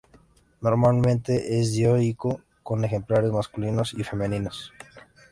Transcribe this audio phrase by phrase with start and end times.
[0.61, 4.73] Normalmente es dioico, con ejemplares masculinos y femeninos.